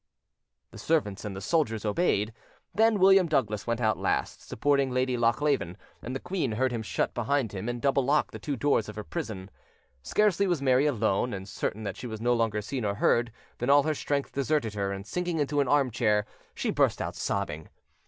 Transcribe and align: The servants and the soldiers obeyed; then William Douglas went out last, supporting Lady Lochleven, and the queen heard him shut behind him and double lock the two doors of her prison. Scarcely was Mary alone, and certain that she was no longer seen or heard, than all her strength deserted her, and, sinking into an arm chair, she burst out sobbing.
The 0.71 0.79
servants 0.79 1.23
and 1.25 1.35
the 1.35 1.41
soldiers 1.41 1.85
obeyed; 1.85 2.33
then 2.73 2.97
William 2.97 3.27
Douglas 3.27 3.67
went 3.67 3.79
out 3.79 3.99
last, 3.99 4.41
supporting 4.41 4.89
Lady 4.89 5.15
Lochleven, 5.15 5.77
and 6.01 6.15
the 6.15 6.19
queen 6.19 6.53
heard 6.53 6.71
him 6.71 6.81
shut 6.81 7.13
behind 7.13 7.51
him 7.51 7.69
and 7.69 7.79
double 7.79 8.03
lock 8.03 8.31
the 8.31 8.39
two 8.39 8.55
doors 8.55 8.89
of 8.89 8.95
her 8.95 9.03
prison. 9.03 9.51
Scarcely 10.01 10.47
was 10.47 10.59
Mary 10.59 10.87
alone, 10.87 11.35
and 11.35 11.47
certain 11.47 11.83
that 11.83 11.97
she 11.97 12.07
was 12.07 12.19
no 12.19 12.33
longer 12.33 12.63
seen 12.63 12.83
or 12.83 12.95
heard, 12.95 13.31
than 13.59 13.69
all 13.69 13.83
her 13.83 13.93
strength 13.93 14.31
deserted 14.31 14.73
her, 14.73 14.91
and, 14.91 15.05
sinking 15.05 15.37
into 15.37 15.59
an 15.59 15.67
arm 15.67 15.91
chair, 15.91 16.25
she 16.55 16.71
burst 16.71 16.99
out 16.99 17.15
sobbing. 17.15 17.69